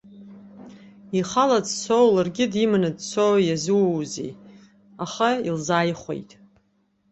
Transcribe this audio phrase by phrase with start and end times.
[1.19, 4.31] Ихала дцоу, ларгьы диманы дцоу иазууазеи,
[5.03, 6.31] аха илзааихәеит.